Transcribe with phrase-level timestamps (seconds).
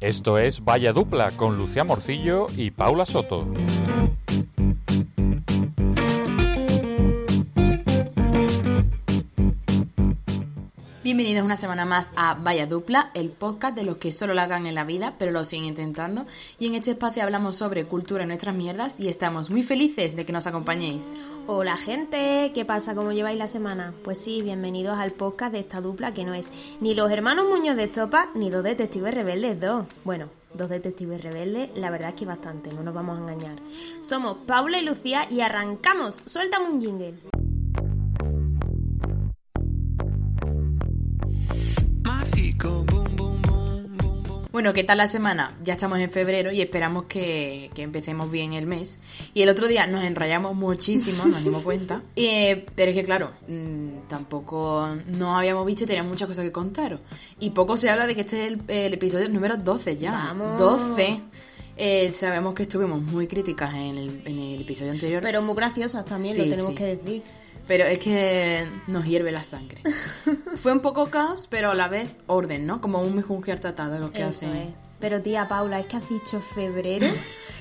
[0.00, 3.46] Esto es Vaya Dupla con Lucía Morcillo y Paula Soto.
[11.16, 14.66] Bienvenidos una semana más a Vaya Dupla, el podcast de los que solo la hagan
[14.66, 16.24] en la vida, pero lo siguen intentando.
[16.58, 20.26] Y en este espacio hablamos sobre cultura y nuestras mierdas y estamos muy felices de
[20.26, 21.14] que nos acompañéis.
[21.46, 22.94] Hola gente, ¿qué pasa?
[22.94, 23.94] ¿Cómo lleváis la semana?
[24.04, 27.76] Pues sí, bienvenidos al podcast de esta dupla que no es ni los hermanos Muñoz
[27.76, 29.86] de Estopa ni dos detectives rebeldes dos.
[30.04, 33.56] Bueno, dos detectives rebeldes, la verdad es que bastante, no nos vamos a engañar.
[34.02, 36.20] Somos Paula y Lucía y arrancamos.
[36.26, 37.35] Suéltame un jingle.
[44.52, 45.54] Bueno, ¿qué tal la semana?
[45.62, 48.98] Ya estamos en febrero y esperamos que, que empecemos bien el mes.
[49.34, 52.02] Y el otro día nos enrayamos muchísimo, nos dimos cuenta.
[52.16, 56.52] Eh, pero es que, claro, mm, tampoco nos habíamos visto y teníamos muchas cosas que
[56.52, 57.00] contaros.
[57.38, 60.12] Y poco se habla de que este es el, el episodio número 12 ya.
[60.12, 60.58] Vamos.
[60.58, 61.20] 12.
[61.76, 65.20] Eh, sabemos que estuvimos muy críticas en el, en el episodio anterior.
[65.22, 66.74] Pero muy graciosas también, Sí, lo tenemos sí.
[66.74, 67.22] que decir.
[67.66, 69.82] Pero es que nos hierve la sangre.
[70.56, 72.80] Fue un poco caos, pero a la vez orden, ¿no?
[72.80, 74.54] Como un mejunje tratado lo que Eso hacen.
[74.56, 74.68] es.
[75.00, 77.06] Pero tía Paula, es que has dicho febrero.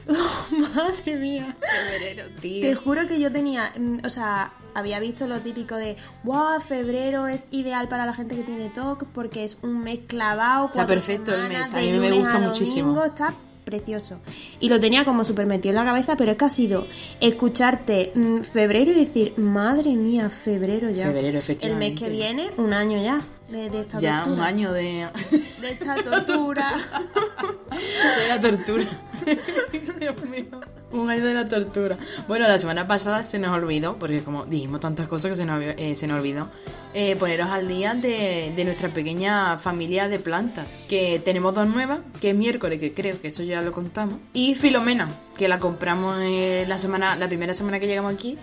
[0.07, 1.55] Oh, madre mía.
[1.59, 2.61] Febrero, tío.
[2.61, 7.25] Te juro que yo tenía, mm, o sea, había visto lo típico de, wow, febrero
[7.25, 10.67] es ideal para la gente que tiene TOC porque es un mes clavado.
[10.67, 12.89] Está perfecto el mes, a mí me gusta muchísimo.
[12.89, 13.33] domingo, está
[13.65, 14.19] precioso.
[14.61, 16.87] Y lo tenía como súper metido en la cabeza, pero es que ha sido
[17.19, 21.07] escucharte mm, febrero y decir, madre mía, febrero ya.
[21.07, 22.03] Febrero, El mes efectivamente.
[22.03, 24.35] que viene, un año ya de, de esta Ya, tortura.
[24.35, 25.07] un año de,
[25.61, 26.77] De esta tortura.
[28.21, 28.85] de la tortura.
[29.99, 30.45] Dios mío.
[30.91, 31.97] Un año de la tortura.
[32.27, 35.61] Bueno, la semana pasada se nos olvidó, porque como dijimos tantas cosas que se nos,
[35.61, 36.47] eh, se nos olvidó,
[36.93, 40.67] eh, poneros al día de, de nuestra pequeña familia de plantas.
[40.87, 44.19] Que tenemos dos nuevas, que es miércoles, que creo que eso ya lo contamos.
[44.33, 48.37] Y Filomena, que la compramos eh, la semana, la primera semana que llegamos aquí.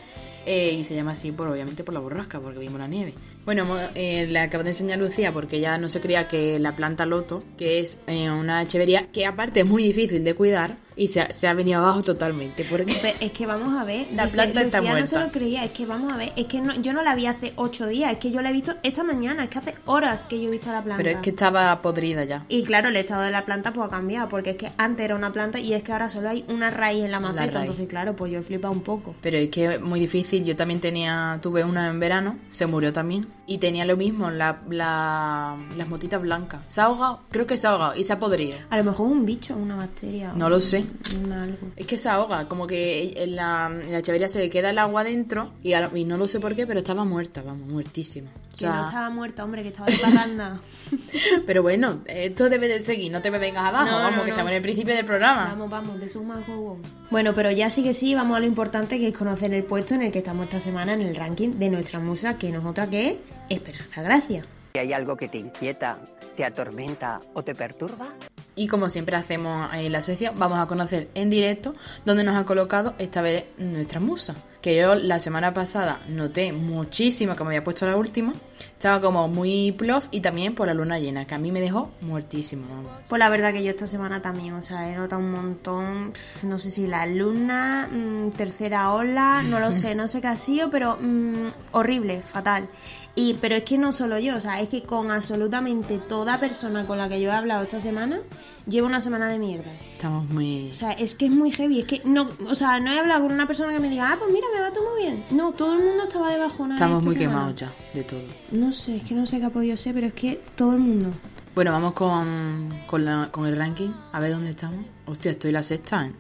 [0.44, 3.14] y se llama así, por, obviamente, por la borrasca, porque vimos la nieve.
[3.44, 3.64] Bueno,
[3.94, 7.78] le acabo de enseñar Lucía porque ya no se creía que la planta loto, que
[7.78, 11.54] es una echevería que aparte es muy difícil de cuidar, y se ha, se ha
[11.54, 12.64] venido abajo totalmente.
[12.68, 15.26] Porque Es que vamos a ver, La planta está Lucía no se muerta.
[15.26, 17.52] lo creía, es que vamos a ver, es que no, yo no la vi hace
[17.56, 20.40] ocho días, es que yo la he visto esta mañana, es que hace horas que
[20.40, 21.02] yo he visto la planta.
[21.02, 22.44] Pero es que estaba podrida ya.
[22.48, 25.14] Y claro, el estado de la planta pues ha cambiado, porque es que antes era
[25.16, 28.14] una planta y es que ahora solo hay una raíz en la maceta, entonces claro,
[28.16, 29.14] pues yo he flipado un poco.
[29.20, 30.44] Pero es que es muy difícil.
[30.44, 33.26] Yo también tenía, tuve una en verano, se murió también.
[33.52, 36.60] Y tenía lo mismo, la, la- las motitas blancas.
[36.68, 38.56] Se ha ahogado, creo que se ha ahogado y se ha podrido.
[38.70, 40.32] A lo mejor un bicho, una bacteria.
[40.34, 40.84] No lo sé.
[41.30, 41.68] algo.
[41.76, 45.04] Es que se ahoga, como que en la, en la se le queda el agua
[45.04, 45.74] dentro y,
[46.04, 48.30] no lo sé por qué, pero estaba muerta, vamos, muertísima.
[48.30, 50.58] O Que no estaba muerta, hombre, que estaba de parranda.
[51.46, 54.28] Pero bueno, esto debe de seguir, no te me vengas abajo, No, vamos, no, que
[54.28, 54.32] no.
[54.34, 55.46] estamos en el principio del programa.
[55.48, 56.78] Vamos, vamos, de suma juego.
[57.10, 59.94] Bueno, pero ya sí que sí, vamos a lo importante que es conocer el puesto
[59.94, 62.64] en el que estamos esta semana en el ranking de nuestra musa, que no es
[62.66, 64.44] otra que Esperanza Gracia.
[64.72, 65.98] Si hay algo que te inquieta,
[66.36, 68.08] te atormenta o te perturba,
[68.54, 72.44] Y como siempre hacemos en la sección, vamos a conocer en directo dónde nos ha
[72.44, 74.34] colocado esta vez nuestra musa.
[74.60, 78.34] Que yo la semana pasada noté muchísimo que me había puesto la última.
[78.74, 81.92] Estaba como muy plof y también por la luna llena, que a mí me dejó
[82.02, 82.66] muertísimo.
[83.08, 86.58] Pues la verdad que yo esta semana también, o sea, he notado un montón, no
[86.58, 90.68] sé si la luna, mm, tercera ola, no lo sé, no sé qué ha sido,
[90.68, 92.68] pero mm, horrible, fatal.
[93.14, 96.86] Y, pero es que no solo yo, o sea, es que con absolutamente toda persona
[96.86, 98.18] con la que yo he hablado esta semana,
[98.66, 99.70] llevo una semana de mierda.
[99.92, 100.70] Estamos muy...
[100.70, 103.22] O sea, es que es muy heavy, es que no, o sea, no he hablado
[103.24, 105.24] con una persona que me diga, ah, pues mira, me va todo muy bien.
[105.30, 106.74] No, todo el mundo estaba de bajona.
[106.74, 107.38] Estamos esta muy semana.
[107.38, 108.22] quemados ya de todo.
[108.50, 110.78] No sé, es que no sé qué ha podido ser, pero es que todo el
[110.78, 111.10] mundo.
[111.54, 113.90] Bueno, vamos con, con, la- con el ranking.
[114.12, 114.86] A ver dónde estamos.
[115.04, 116.06] Hostia, estoy la sexta.
[116.06, 116.12] ¿eh?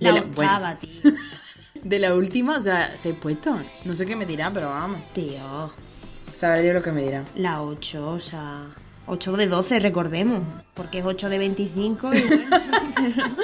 [0.00, 0.90] La, De bueno, octava, tío.
[1.84, 3.58] de la última, o sea, seis puestos.
[3.84, 5.00] No sé qué me dirá, pero vamos.
[5.12, 5.70] Tío,
[6.38, 7.24] Sabrá Dios lo que me dirá.
[7.34, 8.66] la 8, o sea,
[9.06, 10.42] 8 de 12, recordemos,
[10.74, 12.46] porque es 8 de 25 y bueno.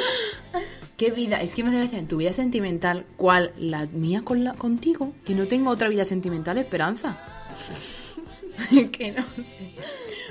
[0.97, 1.41] ¿Qué vida?
[1.41, 3.53] Es que me hace gracia en tu vida sentimental, ¿cuál?
[3.59, 5.13] La mía con la, contigo.
[5.25, 7.19] Que no tengo otra vida sentimental, Esperanza.
[8.93, 9.75] que no sé.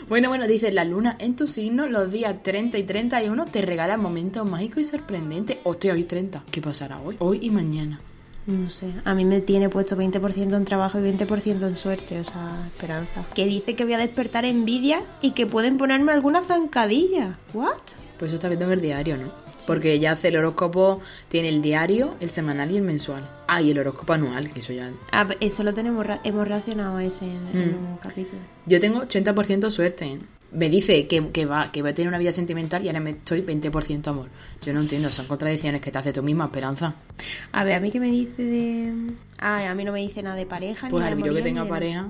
[0.07, 3.97] Bueno, bueno, dice la luna en tu signo los días 30 y 31 te regala
[3.97, 5.57] momentos mágicos y sorprendentes.
[5.63, 6.43] Hostia, hoy 30.
[6.49, 7.17] ¿Qué pasará hoy?
[7.19, 7.99] Hoy y mañana.
[8.47, 12.25] No sé, a mí me tiene puesto 20% en trabajo y 20% en suerte, o
[12.25, 13.23] sea, esperanza.
[13.35, 17.37] Que dice que voy a despertar envidia y que pueden ponerme alguna zancadilla.
[17.53, 17.75] ¿What?
[18.17, 19.27] Pues eso está viendo en el diario, ¿no?
[19.67, 20.99] Porque ella hace el horóscopo,
[21.29, 23.29] tiene el diario, el semanal y el mensual.
[23.47, 24.89] Ah, y el horóscopo anual, que eso ya...
[25.11, 27.85] Ah, eso lo tenemos, ra- hemos relacionado a ese en, en Mm.
[27.91, 28.41] un capítulo.
[28.65, 30.17] Yo tengo 80% suerte.
[30.53, 33.11] Me dice que, que va, que va a tener una vida sentimental y ahora me
[33.11, 34.27] estoy 20% amor.
[34.61, 36.93] Yo no entiendo, son contradicciones que te hace tú misma, Esperanza.
[37.51, 38.93] A ver, ¿a mí qué me dice de...?
[39.39, 41.65] Ay, a mí no me dice nada de pareja, Pues ni de al que tenga
[41.65, 42.09] pareja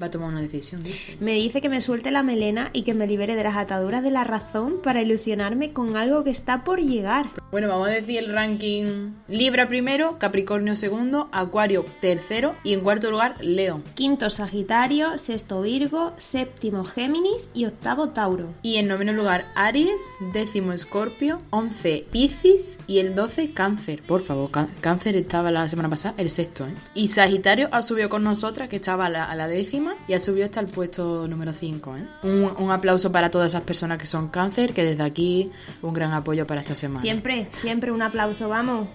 [0.00, 1.16] va a tomar una decisión, dice.
[1.20, 4.10] Me dice que me suelte la melena y que me libere de las ataduras de
[4.10, 7.30] la razón para ilusionarme con algo que está por llegar.
[7.50, 9.10] Bueno, vamos a decir el ranking.
[9.26, 13.82] Libra primero, Capricornio segundo, Acuario tercero y en cuarto lugar Leo.
[13.94, 18.46] Quinto Sagitario, sexto Virgo, séptimo Géminis y octavo Tauro.
[18.62, 20.00] Y en noveno lugar Aries,
[20.32, 24.02] décimo Escorpio, once Piscis y el 12 Cáncer.
[24.06, 26.74] Por favor, Cá- Cáncer estaba la semana pasada, el sexto, ¿eh?
[26.94, 30.20] Y Sagitario ha subido con nosotras, que estaba a la, a la décima, y ha
[30.20, 32.04] subido hasta el puesto número 5, ¿eh?
[32.22, 35.50] Un, un aplauso para todas esas personas que son Cáncer, que desde aquí
[35.82, 37.00] un gran apoyo para esta semana.
[37.00, 38.88] Siempre, siempre un aplauso, vamos.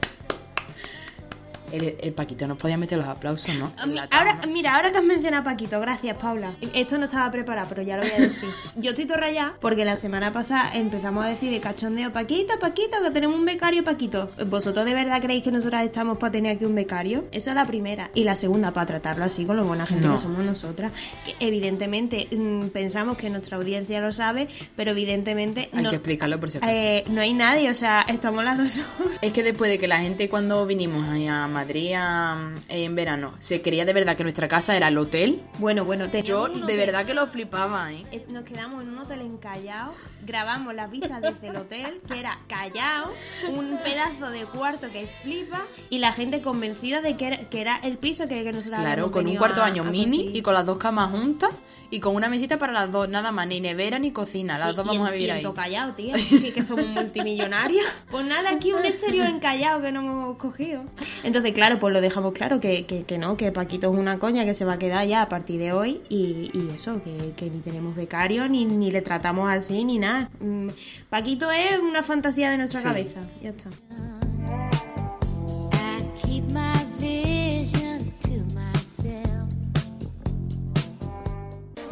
[1.76, 3.72] El, el Paquito nos podía meter los aplausos, ¿no?
[4.12, 6.54] Ahora, mira, ahora que has mencionado a Paquito, gracias Paula.
[6.74, 8.50] Esto no estaba preparado, pero ya lo voy a decir.
[8.76, 12.98] Yo estoy todo rayada porque la semana pasada empezamos a decir de cachondeo, Paquito, Paquito,
[13.04, 14.30] que tenemos un becario, Paquito.
[14.48, 17.26] ¿Vosotros de verdad creéis que nosotras estamos para tener aquí un becario?
[17.32, 18.10] Eso es la primera.
[18.14, 20.14] Y la segunda, para tratarlo así con lo buena gente No.
[20.14, 20.92] que somos nosotras.
[21.26, 26.40] Que evidentemente mm, pensamos que nuestra audiencia lo sabe, pero evidentemente Hay no, que explicarlo
[26.40, 26.72] por si acaso.
[26.74, 28.82] eh, no hay nadie, o sea, estamos las dos.
[29.22, 33.34] Es que después de que la gente cuando vinimos ahí a Madrid a- en verano
[33.40, 36.78] se creía de verdad que nuestra casa era el hotel, Bueno, bueno, yo de hotel.
[36.78, 38.04] verdad que lo flipaba, ¿eh?
[38.12, 39.94] Eh, Nos quedamos en un hotel en Callao,
[40.26, 43.12] grabamos las vistas desde el hotel, que era Callao,
[43.50, 47.78] un pedazo de cuarto que flipa, y la gente convencida de que era, que era
[47.78, 50.36] el piso que, que nosotros Claro, con un cuarto a- baño mini conseguir.
[50.38, 51.50] y con las dos camas juntas
[51.92, 54.76] y con una mesita para las dos, nada más, ni nevera ni cocina, las Sí,
[54.76, 55.42] dos vamos en- a vivir y en ahí.
[55.44, 56.14] todo Callao, tío,
[56.50, 57.86] que, que somos multimillonarios.
[58.12, 60.84] Pues nada, aquí un exterior en Callao que no hemos cogido.
[61.24, 64.46] Entonces, claro, pues lo dejamos claro que, que, que no, que Paquito es una coña
[64.46, 67.50] que se va a quedar ya a partir de hoy y, y eso, que, que
[67.50, 70.30] ni tenemos becario, ni, ni le tratamos así, ni nada.
[70.40, 70.70] Mm,
[71.10, 72.88] Paquito es una fantasía de nuestra Sí.
[72.88, 73.70] cabeza, ya está.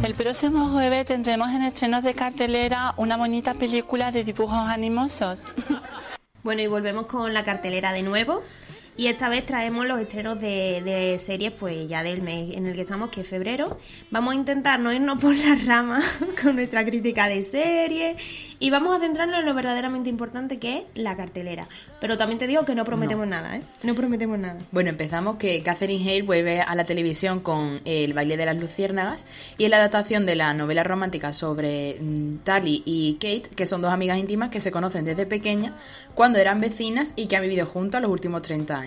[0.03, 5.43] El próximo jueves tendremos en estrenos de cartelera una bonita película de dibujos animosos.
[6.43, 8.41] Bueno, y volvemos con la cartelera de nuevo.
[8.95, 12.75] Y esta vez traemos los estrenos de, de series, pues ya del mes en el
[12.75, 13.79] que estamos, que es febrero.
[14.11, 16.05] Vamos a intentar no irnos por las ramas
[16.43, 18.17] con nuestra crítica de series.
[18.59, 21.67] Y vamos a centrarnos en lo verdaderamente importante que es la cartelera.
[21.99, 23.61] Pero también te digo que no prometemos nada, ¿eh?
[23.81, 24.59] No prometemos nada.
[24.71, 29.25] Bueno, empezamos que Catherine Hale vuelve a la televisión con El baile de las luciérnagas
[29.57, 33.81] y es la adaptación de la novela romántica sobre mm, Tally y Kate, que son
[33.81, 35.73] dos amigas íntimas que se conocen desde pequeñas
[36.13, 38.82] cuando eran vecinas y que han vivido juntas los últimos 30 años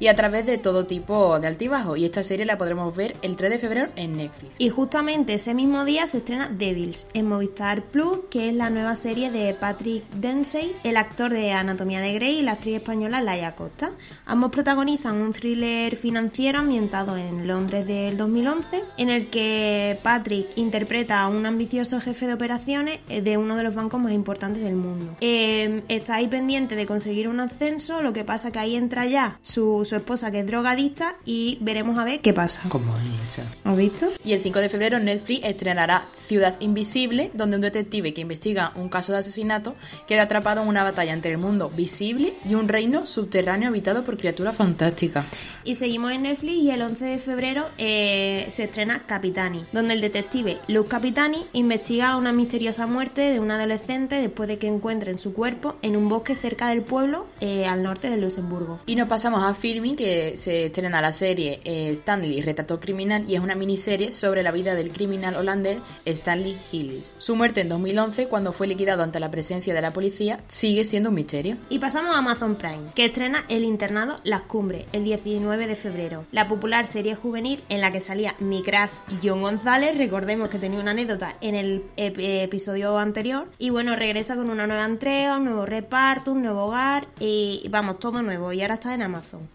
[0.00, 3.36] y a través de todo tipo de altibajo y esta serie la podremos ver el
[3.36, 4.54] 3 de febrero en Netflix.
[4.58, 8.96] Y justamente ese mismo día se estrena Devils en Movistar Plus, que es la nueva
[8.96, 13.54] serie de Patrick Dempsey, el actor de Anatomía de Grey y la actriz española Laia
[13.54, 13.92] Costa.
[14.26, 21.20] Ambos protagonizan un thriller financiero ambientado en Londres del 2011, en el que Patrick interpreta
[21.20, 24.74] a un ambicioso jefe de operaciones eh, de uno de los bancos más importantes del
[24.74, 25.16] mundo.
[25.20, 29.27] Eh, está ahí pendiente de conseguir un ascenso, lo que pasa que ahí entra ya
[29.40, 32.62] su, su esposa que es drogadista y veremos a ver qué pasa.
[32.68, 33.42] ¿Cómo es eso?
[33.64, 34.06] ¿Has visto?
[34.24, 38.88] Y el 5 de febrero Netflix estrenará Ciudad Invisible, donde un detective que investiga un
[38.88, 39.74] caso de asesinato
[40.06, 44.16] queda atrapado en una batalla entre el mundo visible y un reino subterráneo habitado por
[44.16, 45.26] criaturas fantásticas.
[45.64, 50.00] Y seguimos en Netflix y el 11 de febrero eh, se estrena Capitani, donde el
[50.00, 55.32] detective Luke Capitani investiga una misteriosa muerte de un adolescente después de que encuentren su
[55.32, 58.78] cuerpo en un bosque cerca del pueblo eh, al norte de Luxemburgo.
[58.86, 63.34] Y nos pasamos a Filming, que se estrena la serie eh, Stanley Retrato Criminal y
[63.34, 67.16] es una miniserie sobre la vida del criminal holandés Stanley Hillis.
[67.18, 71.08] Su muerte en 2011, cuando fue liquidado ante la presencia de la policía, sigue siendo
[71.08, 71.56] un misterio.
[71.68, 76.24] Y pasamos a Amazon Prime, que estrena El internado Las Cumbres el 19 de febrero.
[76.30, 80.78] La popular serie juvenil en la que salía mi crush John González, recordemos que tenía
[80.78, 83.48] una anécdota en el ep- episodio anterior.
[83.58, 87.98] Y bueno, regresa con una nueva entrega, un nuevo reparto, un nuevo hogar y vamos,
[87.98, 88.52] todo nuevo.
[88.52, 89.07] Y ahora está en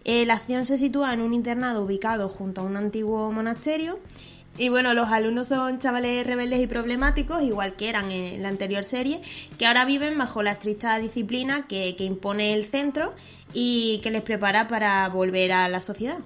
[0.04, 3.98] Eh, la acción se sitúa en un internado ubicado junto a un antiguo monasterio.
[4.56, 8.84] Y bueno, los alumnos son chavales rebeldes y problemáticos, igual que eran en la anterior
[8.84, 9.20] serie,
[9.58, 13.14] que ahora viven bajo la estricta disciplina que, que impone el centro
[13.52, 16.18] y que les prepara para volver a la sociedad.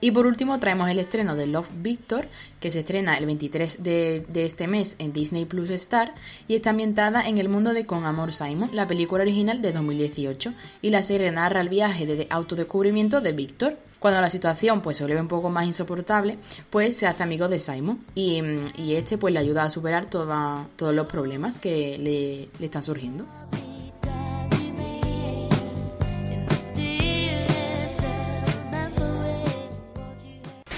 [0.00, 2.28] Y por último traemos el estreno de Love Victor,
[2.60, 6.14] que se estrena el 23 de, de este mes en Disney Plus Star
[6.48, 10.52] y está ambientada en el mundo de Con Amor Simon, la película original de 2018,
[10.82, 13.78] y la serie narra el viaje de autodescubrimiento de Victor.
[13.98, 16.36] Cuando la situación pues se vuelve un poco más insoportable,
[16.68, 20.10] pues se hace amigo de Simon y, mm, y este pues le ayuda a superar
[20.10, 23.24] toda- todos los problemas que le, le están surgiendo.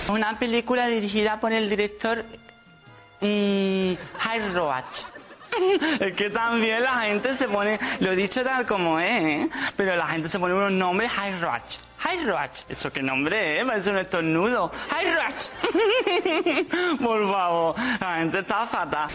[0.08, 2.24] Una película dirigida por el director
[3.20, 5.04] mm, High Roach.
[6.00, 9.50] Es que también la gente se pone, lo he dicho tal como es, ¿eh?
[9.76, 11.78] pero la gente se pone unos nombres High Roach.
[11.98, 13.64] High Roach, ¿eso qué nombre es?
[13.66, 14.70] Parece un estornudo.
[14.90, 16.98] High Roach.
[17.02, 19.08] Por favor, la gente está fatal.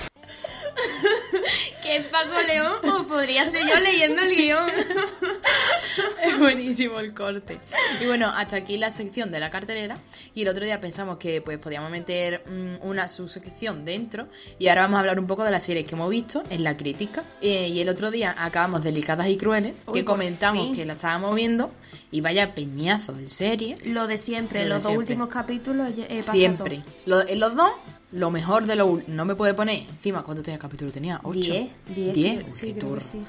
[1.83, 4.69] Que es Paco León o podría ser yo leyendo el guion.
[6.23, 7.59] Es buenísimo el corte.
[8.01, 9.97] Y bueno, hasta aquí la sección de la cartelera.
[10.33, 14.27] Y el otro día pensamos que pues podíamos meter mm, una subsección dentro.
[14.57, 16.77] Y ahora vamos a hablar un poco de las series que hemos visto en la
[16.77, 17.23] crítica.
[17.41, 20.75] Eh, y el otro día acabamos Delicadas y Crueles, Uy, que comentamos fin.
[20.75, 21.71] que la estábamos viendo.
[22.09, 23.75] Y vaya peñazo de serie.
[23.85, 24.99] Lo de siempre, Lo de los dos siempre.
[25.13, 26.77] últimos capítulos eh, pasa Siempre.
[27.05, 27.19] todo.
[27.23, 27.71] Lo- en los dos,
[28.13, 30.23] lo mejor de lo No me puede poner encima.
[30.23, 30.91] ¿Cuánto tenía el capítulo?
[30.91, 31.33] Tenía 8.
[31.39, 32.37] Diez, diez, 10.
[32.39, 33.23] creo- sí, creo que sí.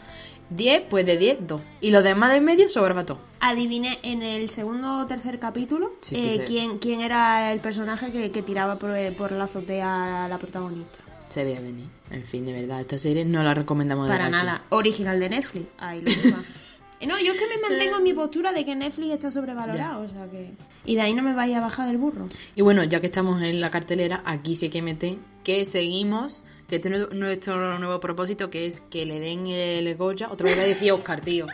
[0.50, 1.61] 10, pues de 10, 2.
[1.81, 3.19] Y los demás de en medio sobraba todo.
[3.41, 8.31] Adiviné en el segundo o tercer capítulo Sí, eh, quién, quién era el personaje que,
[8.31, 11.00] que tiraba por, por la azotea a la protagonista.
[11.31, 11.88] Se veía venir.
[12.11, 14.62] En fin, de verdad, esta serie no la recomendamos Para nada.
[14.69, 15.67] Original de Netflix.
[15.79, 16.11] Ahí lo.
[16.11, 16.14] Eh,
[17.07, 20.09] No, yo es que me mantengo en mi postura de que Netflix está sobrevalorado, o
[20.09, 20.51] sea que...
[20.85, 22.27] Y de ahí no me vaya a bajar del burro.
[22.55, 26.77] Y bueno, ya que estamos en la cartelera, aquí sí que mete que seguimos, que
[26.77, 30.65] este es nuestro nuevo propósito, que es que le den el Goya, otra vez voy
[30.65, 31.47] a decir Oscar, tío,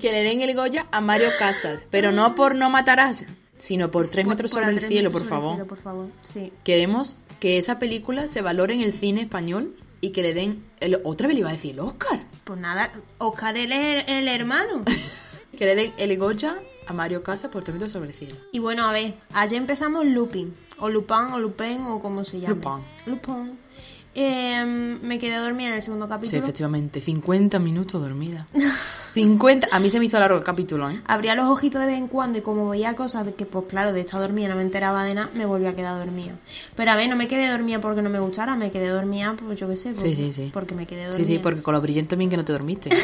[0.00, 4.08] que le den el Goya a Mario Casas, pero no por no matarás, sino por
[4.08, 5.54] tres Por- metros por sobre el tres cielo, metros por sobre el favor.
[5.56, 6.06] cielo, por favor.
[6.20, 6.52] Sí.
[6.64, 11.00] Queremos que esa película se valore en el cine español y que le den el,
[11.04, 14.28] otra vez le iba a decir el Oscar, Pues nada, Oscar él es el, el
[14.28, 14.84] hermano.
[15.56, 18.36] que le den el Goya a Mario Casas por metros sobre el cielo.
[18.52, 22.80] Y bueno, a ver, ayer empezamos Lupin, o Lupin, o Lupin, o como se llama.
[23.06, 23.12] Lupin.
[23.36, 23.58] Lupin.
[24.14, 26.42] Eh, me quedé dormida en el segundo Sí, capítulo.
[26.42, 28.46] efectivamente, 50 minutos dormida.
[29.14, 31.00] 50, a mí se me hizo largo el capítulo, ¿eh?
[31.06, 33.92] Abría los ojitos de vez en cuando y como veía cosas de que, pues claro,
[33.92, 36.32] de estar dormida no me enteraba de nada, me volví a quedar dormida.
[36.74, 39.58] Pero a ver, no me quedé dormida porque no me gustara, me quedé dormida, pues
[39.60, 40.50] yo qué sé, porque, Sí, sí, sí.
[40.52, 41.24] porque me quedé dormida.
[41.24, 42.90] Sí, sí, porque con los brillantes bien que no te dormiste.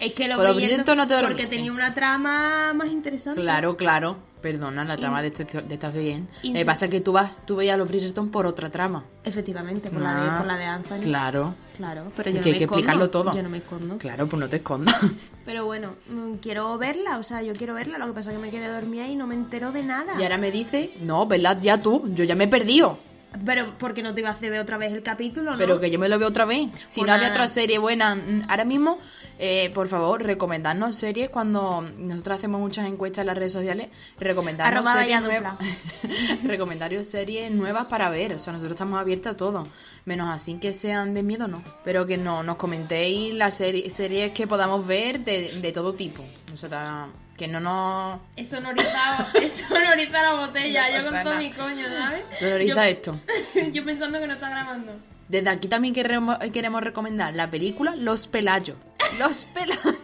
[0.00, 1.46] Es que los brillantes no te Porque dormiste.
[1.48, 3.40] tenía una trama más interesante.
[3.40, 4.16] Claro, claro.
[4.42, 6.28] Perdona, la trama de, este, de bien.
[6.42, 9.04] Lo que pasa es que tú vas, tú veías a los Bridgerton por otra trama.
[9.24, 11.00] Efectivamente, por, la, de, Ah, por la de Anthony.
[11.02, 11.54] Claro.
[11.76, 12.78] Claro, pero yo que no hay me que escondo.
[12.78, 13.32] explicarlo todo.
[13.32, 13.98] Yo no me escondo.
[13.98, 14.94] Claro, pues no te escondas.
[15.44, 18.42] Pero bueno, mm, quiero verla, o sea, yo quiero verla, lo que pasa es que
[18.42, 20.14] me quedé dormida y no me entero de nada.
[20.20, 21.58] y ahora me dice, no, ¿verdad?
[21.62, 22.98] Ya tú, yo ya me he perdido.
[23.44, 25.58] Pero porque no te iba a ver otra vez el capítulo, ¿no?
[25.58, 26.68] Pero que yo me lo veo otra vez.
[26.86, 28.98] Si no había otra serie buena, mm, ahora mismo,
[29.38, 33.88] eh, por favor, recomendarnos series cuando nosotros hacemos muchas encuestas en las redes sociales.
[34.20, 35.54] Recomendarnos Arroba series nuevas.
[36.44, 38.34] recomendaros series nuevas para ver.
[38.34, 39.66] O sea, nosotros estamos abiertos a todo.
[40.04, 41.62] Menos así que sean de miedo, no.
[41.84, 46.24] Pero que no, nos comentéis las serie- series que podamos ver de, de todo tipo.
[46.52, 47.08] O sea,
[47.42, 52.22] que no nos Es sonorizado, es la botella, No yo con todo mi coño, ¿sabes?
[52.38, 53.20] sonoriza yo, esto.
[53.72, 54.92] yo pensando que no está grabando.
[55.26, 58.76] Desde aquí también queremos, queremos recomendar la película Los Pelayos.
[59.18, 59.96] Los Pelayos.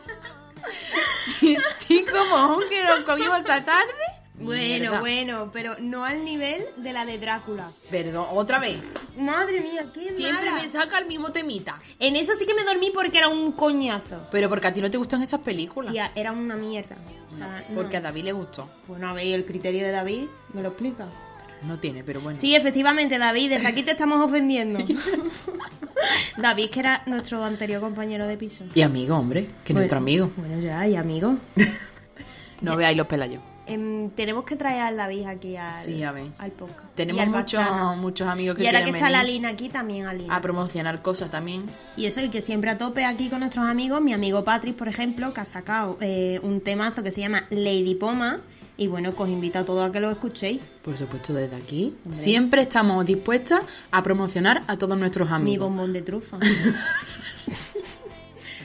[1.76, 4.17] Chicos, mojón que nos comimos esta tarde.
[4.40, 5.00] Bueno, Mierda.
[5.00, 7.70] bueno, pero no al nivel de la de Drácula.
[7.90, 8.94] Perdón, otra vez.
[9.16, 10.62] Madre mía, qué Siempre mala.
[10.62, 11.78] me saca el mismo temita.
[11.98, 14.28] En eso sí que me dormí porque era un coñazo.
[14.30, 15.90] Pero porque a ti no te gustan esas películas.
[15.90, 16.96] Tía, era una mierda.
[17.30, 17.74] O sea, no.
[17.74, 18.68] Porque a David le gustó.
[18.86, 21.06] Bueno, a ver, el criterio de David, ¿me lo explica?
[21.62, 22.38] No tiene, pero bueno.
[22.38, 24.78] Sí, efectivamente, David, desde aquí te estamos ofendiendo.
[26.36, 28.64] David, que era nuestro anterior compañero de piso.
[28.74, 30.30] Y amigo, hombre, que es nuestro amigo.
[30.36, 31.36] Bueno, ya, y amigo.
[32.60, 33.40] No veáis los pelayos.
[33.68, 36.26] Em, tenemos que traer al David aquí al, Sí, a ver.
[36.38, 36.94] al podcast.
[36.94, 40.12] Tenemos al muchos, muchos amigos que Y ahora que está la Lina aquí, también a
[40.14, 40.34] Lina.
[40.34, 41.64] a promocionar cosas también.
[41.96, 44.00] Y eso, y que siempre a tope aquí con nuestros amigos.
[44.00, 47.94] Mi amigo Patrick, por ejemplo, que ha sacado eh, un temazo que se llama Lady
[47.94, 48.40] Poma.
[48.76, 50.60] Y bueno, que os invito a todos a que lo escuchéis.
[50.84, 51.96] Por supuesto, desde aquí.
[52.10, 55.68] Siempre estamos dispuestas a promocionar a todos nuestros Mi amigos.
[55.68, 56.38] bombón de trufa.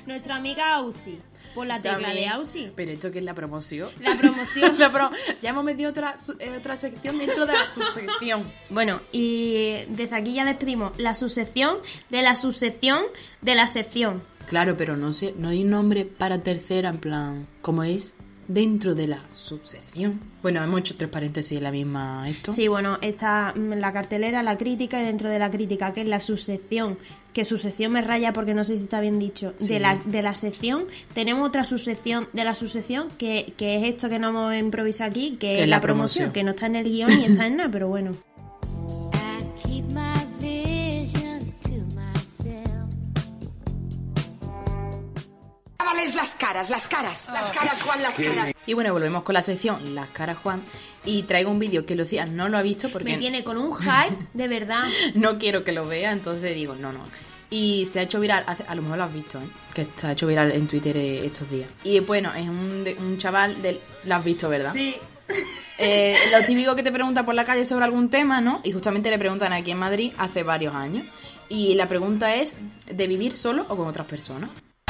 [0.05, 1.19] Nuestra amiga Ausi.
[1.53, 2.15] Por la tecla También.
[2.15, 2.71] de Ausi.
[2.75, 3.89] Pero esto que es la promoción.
[4.01, 4.73] La promoción.
[4.79, 8.51] La pro- ya hemos metido otra, eh, otra sección dentro de la subsección.
[8.69, 11.77] Bueno, y desde aquí ya despedimos la subsección
[12.09, 12.99] de la subsección
[13.41, 14.21] de la sección.
[14.47, 18.13] Claro, pero no sé, no hay un nombre para tercera, en plan, como es
[18.47, 20.19] dentro de la subsección.
[20.41, 22.51] Bueno, hemos hecho tres paréntesis en la misma esto.
[22.51, 26.19] Sí, bueno, está la cartelera, la crítica y dentro de la crítica, que es la
[26.19, 26.97] subsección,
[27.33, 29.73] que subsección me raya porque no sé si está bien dicho, Sí.
[29.73, 34.09] de, la, de la sección, tenemos otra subsección de la subsección que, que es esto
[34.09, 37.09] que no hemos improvisado aquí, que, es la, promoción, que no está en el guion
[37.17, 38.15] ni está en nada, pero bueno.
[45.93, 48.51] Lávales las caras, las caras, las caras, Juan, las caras.
[48.65, 50.59] Y bueno, volvemos con la sección Las caras Juan.
[51.05, 53.71] Y traigo un vídeo que Lucía no lo ha visto porque Me tiene con un
[53.77, 54.85] hype, de verdad.
[55.13, 57.05] no quiero que lo vea, entonces digo, no, no.
[57.51, 59.45] Y se ha hecho viral, a lo mejor lo has visto, ¿eh?
[59.75, 61.69] que se ha hecho viral en Twitter eh, estos días.
[61.83, 63.79] Y bueno, es un, de- un chaval del...
[64.05, 64.71] Lo has visto, ¿verdad?
[64.73, 64.95] Sí.
[65.77, 68.61] Eh, lo típico que te pregunta por la calle sobre algún tema, ¿no?
[68.63, 71.05] Y justamente le preguntan aquí en Madrid hace varios años.
[71.49, 72.55] Y la pregunta es,
[72.91, 74.49] ¿de vivir solo o con otras personas?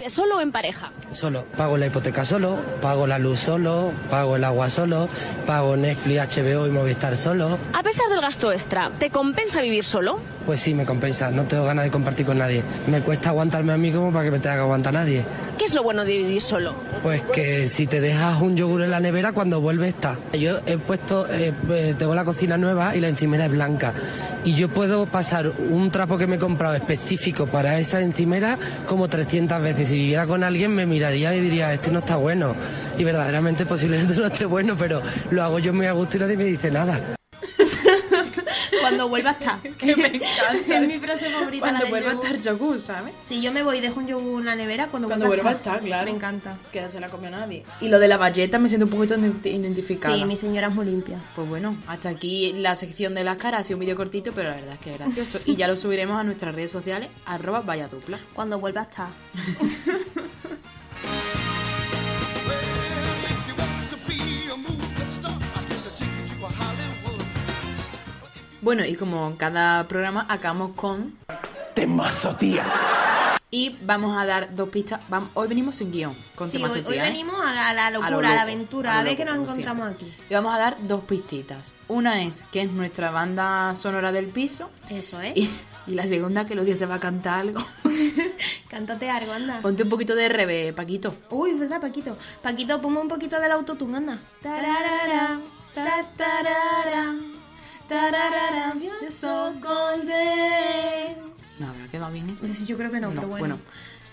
[0.09, 0.91] Solo o en pareja.
[1.11, 5.07] Solo, pago la hipoteca solo, pago la luz solo, pago el agua solo,
[5.47, 7.57] pago Netflix, HBO y Movistar solo.
[7.73, 10.19] A pesar del gasto extra, ¿te compensa vivir solo?
[10.45, 12.63] Pues sí, me compensa, no tengo ganas de compartir con nadie.
[12.87, 15.25] Me cuesta aguantarme a mí como para que me tenga que aguantar nadie.
[15.57, 16.75] ¿Qué es lo bueno de vivir solo?
[17.03, 20.17] Pues que si te dejas un yogur en la nevera, cuando vuelve está.
[20.31, 23.93] Yo he puesto, eh, eh, tengo la cocina nueva y la encimera es blanca.
[24.45, 28.57] Y yo puedo pasar un trapo que me he comprado específico para esa encimera
[28.87, 29.89] como 300 veces.
[29.89, 32.55] Si viviera con alguien me miraría y diría, este no está bueno.
[32.97, 36.37] Y verdaderamente posiblemente no esté bueno, pero lo hago yo muy a gusto y nadie
[36.37, 37.17] me dice nada.
[38.83, 39.59] Cuando vuelva a estar.
[39.77, 40.77] Que me encanta.
[40.79, 41.67] es mi frase favorita.
[41.69, 43.13] Cuando vuelva a estar yogur, ¿sabes?
[43.25, 45.53] Si yo me voy y dejo un yogur en la nevera, cuando, Cuando vuelva, a
[45.53, 46.05] estar, claro.
[46.05, 46.57] Me encanta.
[46.71, 47.63] Que no se la comió nadie.
[47.81, 50.15] Y lo de la valleta me siento un poquito ident- identificada.
[50.15, 51.17] Sí, mi señora es muy limpia.
[51.35, 53.61] Pues bueno, hasta aquí la sección de las caras.
[53.61, 55.39] Ha sido un vídeo cortito, pero la verdad es que es gracioso.
[55.45, 58.19] Y ya lo subiremos a nuestras redes sociales, arroba vaya dupla.
[58.33, 59.07] Cuando vuelva a estar.
[68.63, 71.17] Bueno, y como en cada programa acabamos con...
[71.73, 72.65] Temazo, tía.
[73.51, 75.01] Y vamos a dar dos pistas.
[75.33, 77.01] Hoy venimos sin guion, con Sí, temas hoy, ¿eh?
[77.01, 79.17] venimos a la, a la A lo locura, a, la aventura, a a, lo ver
[79.17, 80.07] qué nos encontramos siempre.
[80.07, 80.25] aquí.
[80.29, 81.73] Y vamos a dar dos pistitas.
[81.89, 84.69] Una es que es nuestra banda sonora del piso.
[84.89, 85.33] Eso, ¿eh?
[85.35, 85.49] Y,
[85.85, 87.59] y la segunda que Lucia se va a cantar algo.
[88.69, 89.59] Cántate algo, anda.
[89.61, 91.13] Ponte un poquito de rebe, Paquito.
[91.31, 92.17] Uy, es verdad, Paquito.
[92.41, 94.17] Paquito, ponme un poquito del autotune, anda.
[94.41, 95.37] Tararara,
[95.75, 97.13] ta, tarara,
[97.93, 101.15] tararara, you're so golden.
[101.59, 102.35] No, habrá quedado bien, ¿eh?
[102.65, 103.59] Yo creo que no, No, pero bueno.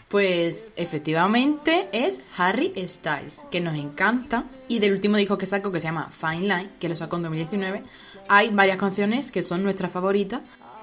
[0.09, 4.45] Pues efectivamente es Harry Styles, que nos encanta.
[4.67, 7.23] Y del último disco que sacó, que se llama Fine Line, que lo sacó en
[7.23, 7.83] 2019,
[8.29, 10.41] hay varias canciones que son nuestras favoritas.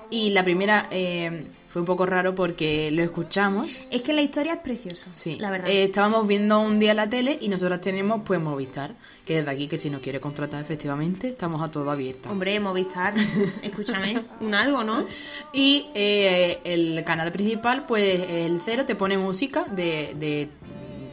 [0.09, 3.85] Y la primera eh, fue un poco raro porque lo escuchamos.
[3.91, 5.69] Es que la historia es preciosa, Sí, la verdad.
[5.69, 9.67] Eh, estábamos viendo un día la tele y nosotros tenemos pues Movistar, que desde aquí
[9.67, 12.29] que si nos quiere contratar efectivamente estamos a todo abierto.
[12.29, 13.13] Hombre, Movistar,
[13.61, 15.03] escúchame, un algo, ¿no?
[15.51, 20.49] Y eh, el canal principal, pues el cero te pone música de, de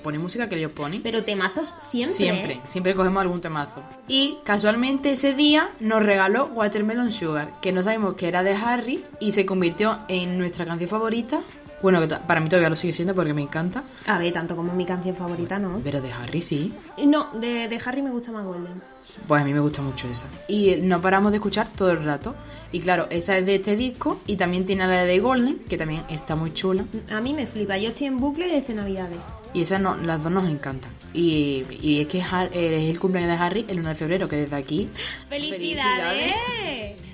[0.05, 1.03] pone música que ellos ponen.
[1.03, 2.15] Pero temazos siempre.
[2.15, 2.61] Siempre, ¿eh?
[2.69, 3.83] siempre cogemos algún temazo.
[4.07, 9.03] Y casualmente ese día nos regaló Watermelon Sugar, que no sabemos que era de Harry
[9.19, 11.41] y se convirtió en nuestra canción favorita.
[11.83, 13.83] Bueno, que para mí todavía lo sigue siendo porque me encanta.
[14.07, 15.81] A ver, tanto como mi canción favorita, ¿no?
[15.85, 16.73] Pero de Harry sí.
[17.05, 18.81] No, de, de Harry me gusta más Golden.
[19.27, 20.29] Pues a mí me gusta mucho esa.
[20.49, 22.35] Y no paramos de escuchar todo el rato.
[22.73, 26.03] Y claro, esa es de este disco y también tiene la de Golden, que también
[26.09, 26.85] está muy chula.
[27.11, 29.19] A mí me flipa, yo estoy en bucle desde Navidades.
[29.55, 30.93] Y esas no, las dos nos encantan.
[31.15, 34.29] Y, y es que Har- eh, es el cumpleaños de Harry el 1 de febrero,
[34.29, 34.89] que desde aquí...
[35.29, 36.33] ¡Felicidades!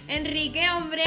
[0.09, 1.05] Enrique, hombre.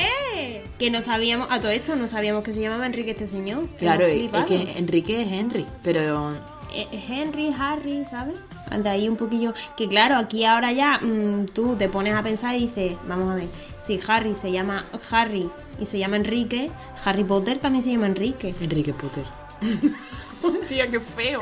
[0.79, 3.67] Que no sabíamos, a todo esto no sabíamos que se llamaba Enrique este señor.
[3.69, 6.31] Que Claro, es, es que Enrique es Henry, pero
[6.73, 8.35] Eh, Henry, Harry, ¿sabes?
[8.81, 9.53] De ahí un poquillo.
[9.75, 13.35] Que claro, aquí ahora ya mm, tú te pones a pensar y dices, vamos a
[13.35, 13.47] ver,
[13.81, 16.71] si Harry se llama Harry y se llama Enrique,
[17.03, 18.55] Harry Potter también se llama Enrique.
[18.61, 19.25] Enrique Potter.
[20.43, 21.41] Hostia, qué feo.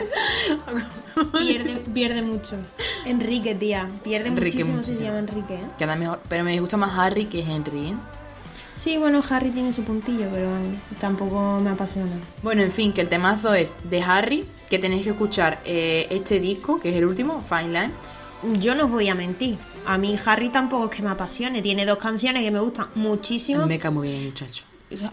[1.39, 2.57] Pierde, pierde mucho.
[3.05, 3.89] Enrique, tía.
[4.03, 5.67] Pierde Enrique muchísimo si se llama Enrique, ¿eh?
[5.77, 7.95] Queda mejor, pero me gusta más Harry que Henry, ¿eh?
[8.75, 10.49] Sí, bueno, Harry tiene su puntillo, pero
[10.99, 12.15] tampoco me apasiona.
[12.41, 16.39] Bueno, en fin, que el temazo es de Harry, que tenéis que escuchar eh, este
[16.39, 18.60] disco, que es el último, Fine Line.
[18.60, 19.60] Yo no os voy a mentir.
[19.86, 21.62] A mí Harry tampoco es que me apasione.
[21.62, 23.67] Tiene dos canciones que me gustan muchísimo.
[23.67, 24.63] Me cae muy bien, muchacho.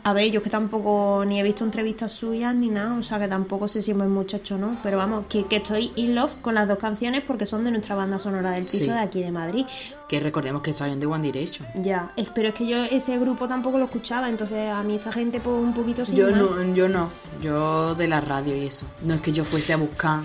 [0.03, 3.19] A ver, yo es que tampoco ni he visto entrevistas suyas ni nada, o sea
[3.19, 6.14] que tampoco sé si es buen muchacho o no, pero vamos, que, que estoy in
[6.14, 8.91] love con las dos canciones porque son de nuestra banda sonora del piso Sí.
[8.91, 9.67] de aquí de Madrid.
[10.09, 11.69] Que recordemos que salieron de One Direction.
[11.83, 15.12] Ya, es- pero es que yo ese grupo tampoco lo escuchaba, entonces a mí esta
[15.12, 16.38] gente pues un poquito sin Yo más.
[16.41, 17.11] no, yo no.
[17.43, 18.87] Yo de la radio y eso.
[19.03, 20.21] No es que yo fuese a buscar.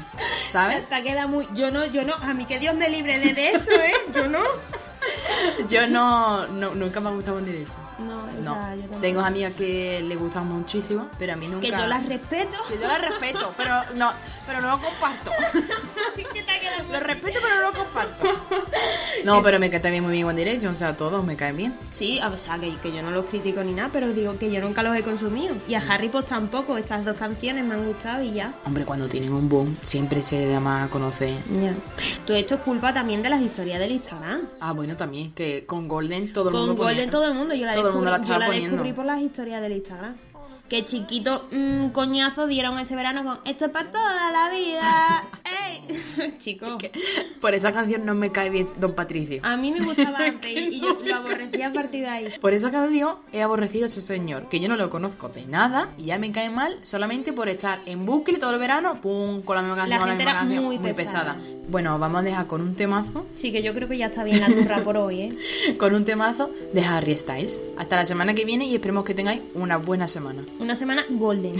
[0.49, 0.77] ¿Sabes?
[0.83, 1.45] Esta queda muy...
[1.53, 3.93] Yo no, yo no, a mí que Dios me libre de, de eso, ¿eh?
[4.15, 4.39] Yo no.
[5.69, 7.79] Yo no, no nunca me ha gustado One Direction.
[7.99, 8.53] No, o No.
[8.53, 9.01] sea, yo tampoco.
[9.01, 11.61] Tengo amigas que le gustan muchísimo, pero a mí nunca.
[11.61, 12.57] Que yo las respeto.
[12.67, 14.11] Que yo las respeto, pero no,
[14.45, 15.31] pero no lo comparto.
[16.91, 18.25] lo respeto, pero no lo comparto.
[19.23, 21.73] No, pero me cae también muy bien One Direction, o sea, todos me caen bien.
[21.91, 24.59] Sí, o sea, que, que yo no los critico ni nada, pero digo que yo
[24.59, 25.55] nunca los he consumido.
[25.65, 28.53] Y a Harry pues tampoco, estas dos canciones me han gustado y ya.
[28.65, 31.37] Hombre, cuando tienen un boom, siempre se da más a conocer.
[31.53, 31.73] Ya.
[32.25, 34.41] Todo esto es culpa también de las historias del Instagram.
[34.59, 36.91] Ah, bueno, también, que con Golden todo el Con mundo ponía.
[36.93, 38.91] Golden todo el mundo, yo la Todo el descubrí, mundo la yo estaba la descubrí
[38.93, 40.15] por las historias del Instagram.
[40.69, 45.27] Que chiquito mm, coñazo dieron este verano con esto es para toda la vida.
[46.17, 46.33] ¡Ey!
[46.39, 46.83] Chicos,
[47.41, 49.41] Por esa canción no me cae bien Don Patricio.
[49.43, 52.29] a mí me gustaba antes y yo lo aborrecía a partir de ahí.
[52.39, 55.89] Por esa canción he aborrecido a ese señor, que yo no lo conozco de nada
[55.97, 59.55] y ya me cae mal solamente por estar en bucle todo el verano, pum, con
[59.55, 61.37] la misma canción, La gente misma era canción, muy pesada.
[61.69, 64.39] Bueno, vamos a dejar con un temazo, Sí, que yo creo que ya está bien
[64.41, 65.31] la turra por hoy, ¿eh?
[65.79, 67.63] con un temazo de Harry Styles.
[67.77, 70.43] Hasta la semana que viene y esperemos que tengáis una buena semana.
[70.59, 71.53] Una semana golden,